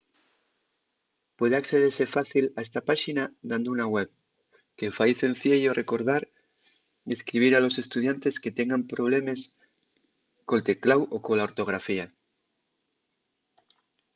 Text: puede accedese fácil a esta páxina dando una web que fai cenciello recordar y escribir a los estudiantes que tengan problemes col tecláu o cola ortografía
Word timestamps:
puede 1.37 1.57
accedese 1.61 2.07
fácil 2.15 2.45
a 2.57 2.61
esta 2.67 2.81
páxina 2.89 3.23
dando 3.51 3.67
una 3.75 3.87
web 3.95 4.09
que 4.77 4.95
fai 4.97 5.11
cenciello 5.23 5.77
recordar 5.81 6.23
y 7.07 7.09
escribir 7.17 7.53
a 7.55 7.63
los 7.65 7.75
estudiantes 7.83 8.39
que 8.43 8.55
tengan 8.59 8.87
problemes 8.93 9.39
col 10.49 10.61
tecláu 10.69 11.01
o 11.15 11.17
cola 11.25 11.47
ortografía 11.49 12.05